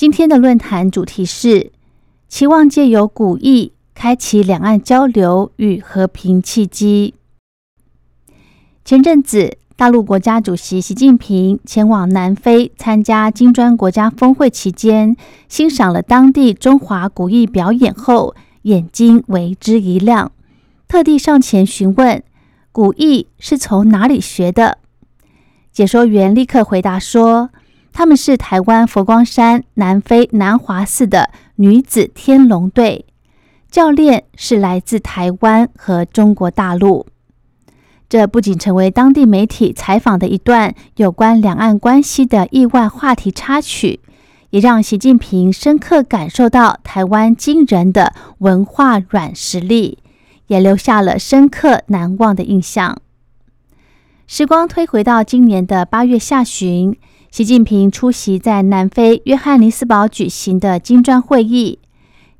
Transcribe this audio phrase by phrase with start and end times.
[0.00, 1.72] 今天的论坛主题是
[2.26, 7.12] 期望借由古意开启两岸交流与和平契机。
[8.82, 15.14] 前阵子，大陆国家主席习近平前往南非参加金砖国家峰会期间，
[15.50, 20.32] 欣赏了当地中华古意表演后，眼睛为之一亮，
[20.88, 22.22] 特地上前询问。
[22.72, 24.78] 古意是从哪里学的？
[25.70, 27.50] 解说员立刻回答说
[27.92, 33.06] ：“他们是台湾佛光山南非南华寺的女子天龙队，
[33.70, 37.06] 教练是来自台湾和中国大陆。”
[38.08, 44.00] 这不仅成为当地媒体采访的一段有关两岸关系的意外话题插曲，
[44.50, 49.98] 也让习近平深刻感受到台湾惊人的文化软实力。
[50.48, 52.98] 也留下了深刻难忘的印象。
[54.26, 56.98] 时光推回到今年的八月下旬，
[57.30, 61.78] 习近平出席在南非约翰尼斯堡举行的金砖会议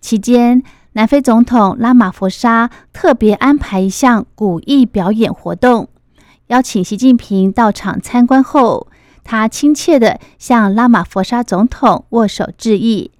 [0.00, 5.88] 期间，南非总统拉马佛沙特别安排一项古艺表演活动，
[6.48, 8.88] 邀请习近平到场参观后，
[9.22, 13.12] 他亲切地向拉马佛沙总统握手致意，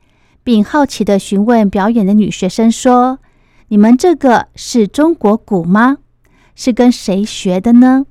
[0.43, 3.21] 并好奇地询问表演的女学生说。
[3.69, 5.99] 你们这个是中国鼓吗？
[6.57, 8.07] 是跟谁学的呢？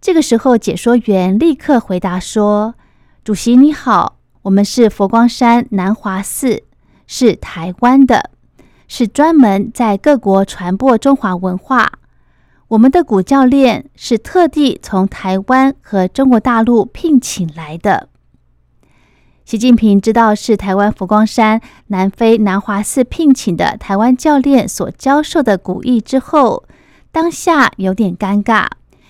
[0.00, 2.76] 这个时候，解说员立刻回答说
[3.24, 6.62] ：“主席你好，我们是佛光山南华寺，
[7.06, 8.30] 是台湾的，
[8.86, 11.90] 是专门在各国传播中华文化。
[12.68, 18.08] 我们的古教练是特地从台湾和中国大陆聘请来的。”
[19.44, 26.64] 习近平知道是台湾佛光山南非南华寺聘请的台湾教练所教授的古艺之后，
[27.10, 28.66] 当下有点尴尬，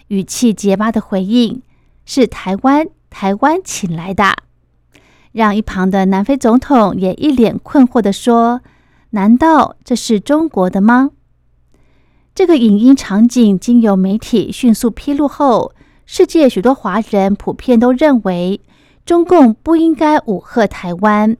[0.08, 1.62] 语气结巴的回应
[2.04, 4.34] ：“是台湾台湾请来的。”
[5.32, 8.60] 让一旁的南非总统也一脸困惑的说
[9.10, 11.10] ：“难道这是中国的吗？”
[12.34, 15.72] 这个影音场景经由媒体迅速披露后，
[16.06, 18.60] 世界许多华人普遍都认为。
[19.04, 21.34] 中共不应该武吓台湾，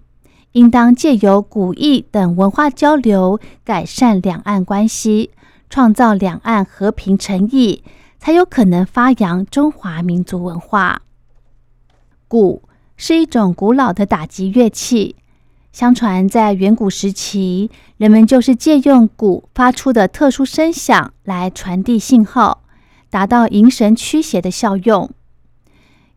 [0.53, 5.33] 应当借由古意等文化交流，改善两岸关系，
[5.69, 7.83] 创造两岸和平诚意，
[8.19, 11.03] 才有可能发扬中华民族文化。
[12.27, 12.63] 鼓
[12.97, 15.17] 是一种古老的打击乐器，
[15.73, 22.63] 相传在远古时期，人们就是借用鼓发出的特殊声响来传递信号，
[23.09, 25.11] 达到迎神驱邪的效用。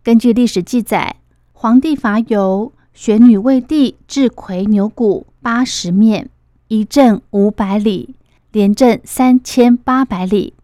[0.04, 1.18] 根据历史记载。
[1.54, 6.28] 皇帝伐尤，玄女为帝制魁牛鼓八十面，
[6.70, 8.16] 一震五百里，
[8.52, 10.56] 连震三千八百里，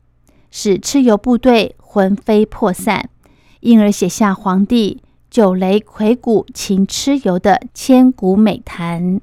[0.59, 3.11] 使蚩尤部队魂飞魄散，
[3.59, 9.21] 因而写下皇帝九雷魁鼓擒蚩尤的千古美谈。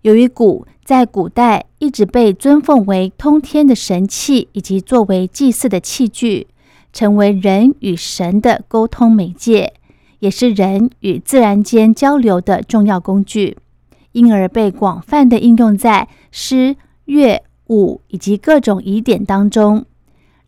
[0.00, 6.46] 由于鼓在古代一直被尊奉为通天的神器，以及作为祭祀的器具，
[6.94, 9.74] 成为人与神的沟通媒介。
[10.20, 13.58] 也是人与自然间交流的重要工具，
[14.12, 19.84] 因而被广泛的应用在诗、乐、舞以及各种仪典当中。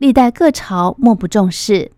[0.05, 1.91] 历代各朝莫不重视，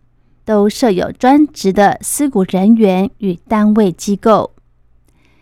[0.45, 4.53] 都设有专职的司鼓人员与单位机构。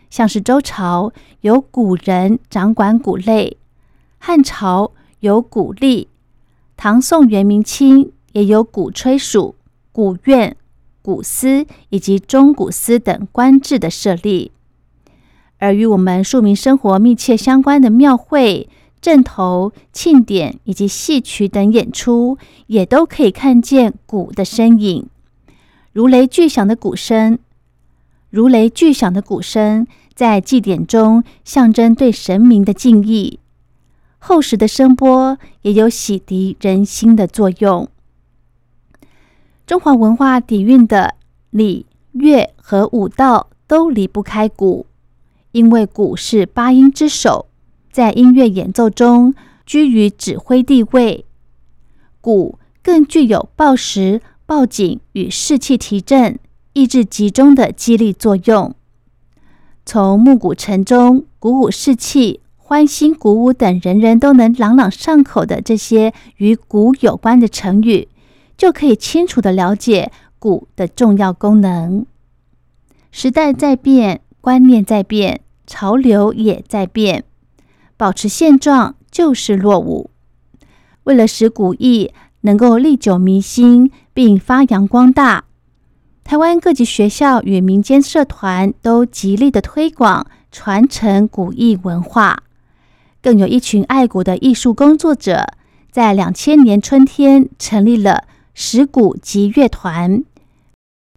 [0.09, 3.59] 像是周朝有鼓人掌管鼓类，
[4.17, 6.07] 汉朝有鼓吏，
[6.75, 9.57] 唐宋元明清也有鼓吹署、
[9.93, 10.57] 鼓院。
[11.03, 14.53] 鼓司以及中鼓司等官制的设立，
[15.59, 18.71] 而与我们庶民生活密切相关的庙会、
[19.05, 25.07] 镇头、庆典以及戏曲等演出，也都可以看见鼓的身影。
[25.93, 27.39] 如雷巨响的鼓声，
[28.31, 33.41] 如雷巨响的鼓声，在祭典中象征对神明的敬意。
[34.19, 37.87] 厚实的声波也有洗涤人心的作用。
[39.67, 41.15] 中华文化底蕴的
[41.51, 44.87] 礼乐和舞蹈都离不开鼓，
[45.53, 47.49] 因为鼓是八音之首，
[47.95, 51.25] 在音乐演奏中居于指挥地位。
[52.21, 56.41] 鼓更具有报时、报警与士气提振、
[56.73, 58.75] 意志集中的激励作用。
[59.87, 68.09] 从暮鼓晨钟、鼓舞士气、欢欣鼓舞等人人都能朗朗上口的这些与鼓有关的成语，
[68.57, 72.05] 就可以清楚的了解鼓的重要功能。
[73.13, 77.23] 时代在变，观念在变，潮流也在变，
[77.97, 80.11] 保持现状就是落伍。
[81.05, 82.13] 为了使古艺
[82.43, 85.45] 能够历久弥新并发扬光大，
[86.23, 92.43] 台湾各级学校与民间社团都极力的推广传承古艺文化，
[93.23, 95.47] 更有一群爱古的艺术工作者，
[95.91, 98.25] 在两千年春天成立了
[98.55, 100.25] 石鼓集乐团。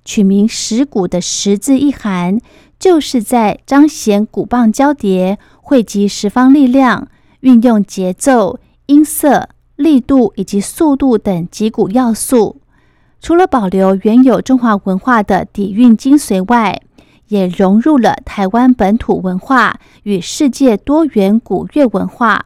[0.03, 2.39] 取名“石鼓”的“石”字意涵，
[2.87, 7.09] 就是在彰显鼓棒交叠、汇集十方力量、
[7.41, 12.61] 运用节奏、音色、力度以及速度等击鼓要素。
[13.19, 16.81] 除了保留原有中华文化的底蕴精髓外，
[17.27, 22.45] 也融入了台湾本土文化与世界多元古乐文化，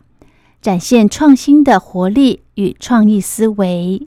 [0.60, 4.04] 展现创新的活力与创意思维。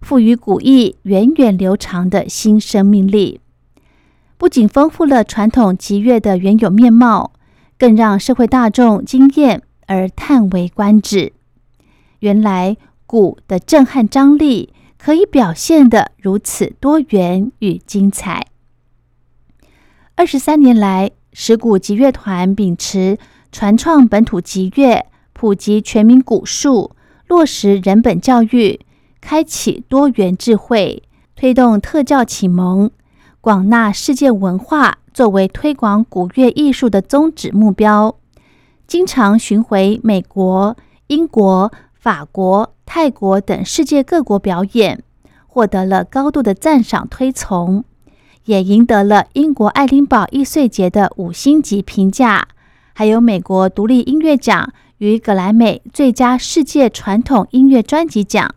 [0.00, 3.40] 赋予古意源远流长的新生命力，
[4.44, 7.32] 不仅丰富了传统集乐的原有面貌，
[7.78, 11.32] 更让社会大众惊艳而叹为观止。
[12.18, 12.76] 原来
[13.06, 18.48] 鼓的震撼张力可以表现得如此多元与精彩。
[20.14, 23.16] 二十三年来，石鼓集乐团秉持
[23.50, 26.94] 传创本土集乐、普及全民鼓术、
[27.28, 28.80] 落实人本教育。
[29.22, 31.02] 开启多元智慧，
[31.34, 32.90] 推动特教启蒙，
[33.44, 38.16] 广纳世界文化，作为推广古乐艺术的宗旨目标。
[38.86, 40.74] 经常巡回美国、
[41.08, 45.02] 英国、法国、泰国等世界各国表演，
[45.46, 47.84] 获得了高度的赞赏推崇，
[48.46, 52.48] 也赢得了英国爱丁堡易碎节的五星级评价，
[52.94, 58.54] 还有美国独立音乐奖与格莱美最佳世界传统音乐专辑奖。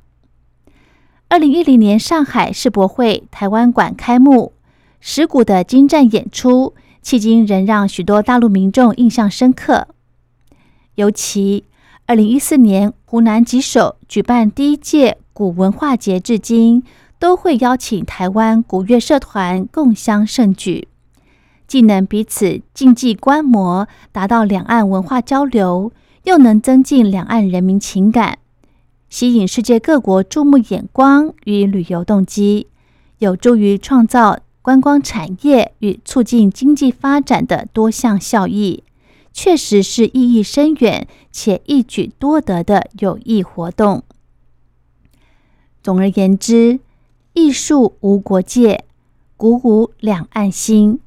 [1.27, 4.53] 二零一零年上海世博会台湾馆开幕，
[5.09, 9.87] 石鼓的精湛演出，迄今仍让许多大陆民众印象深刻。
[10.95, 11.63] 尤其
[12.07, 16.83] 二零一四年湖南吉首举办第一届古文化节，至今
[17.17, 20.89] 都会邀请台湾古乐社团共襄盛举，
[21.65, 25.93] 既能彼此竞技观摩，达到两岸文化交流，
[26.25, 28.39] 又能增进两岸人民情感。
[29.07, 32.67] 吸引世界各国注目眼光与旅游动机，
[33.19, 38.83] 有助于创造观光产业与促进经济发展的多项效益，
[39.31, 44.03] 确实是意义深远且一举多得的有益活动。
[45.81, 46.81] 总而言之，
[47.31, 48.83] 艺术无国界，
[49.37, 50.99] 鼓舞两岸心。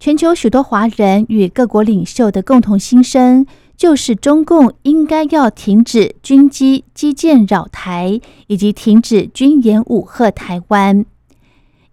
[0.00, 3.46] 全球许多华人与各国领袖的共同心声。
[3.74, 11.04] 就是中共应该要停止军机基建扰台，以及停止军演武吓台湾，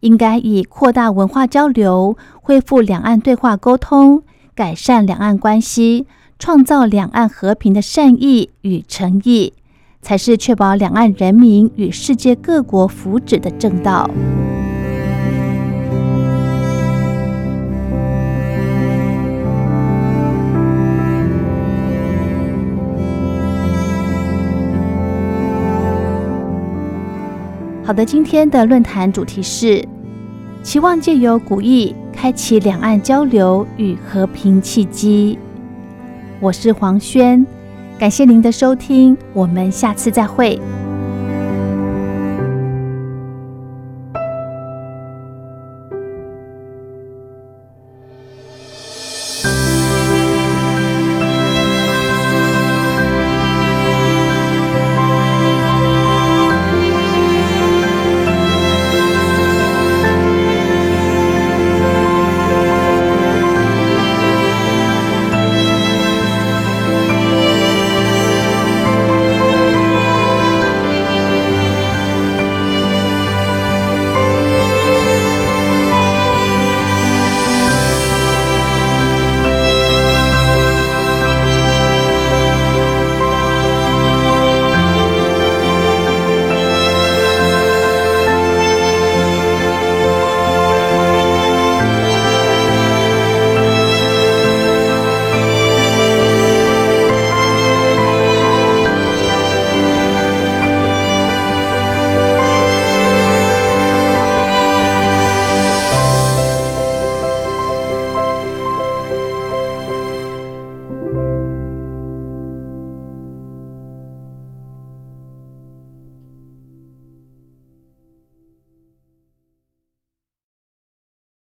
[0.02, 4.24] 应该以扩大文化交流、恢复两岸对话沟通、
[4.56, 6.08] 改善两岸关系、
[6.38, 9.54] 创造两岸和平的善意与诚意，
[10.02, 14.10] 才是确保两岸人民与世界各国福祉的正道。
[27.90, 29.84] 好的，今天的论坛主题是
[30.62, 35.40] 期望借由古意开启两岸交流与和平契机。
[36.40, 37.44] 我是黄轩，
[37.98, 40.62] 感谢您的收听，我们下次再会。